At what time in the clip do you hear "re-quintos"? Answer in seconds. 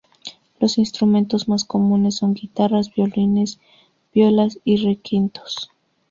4.83-5.69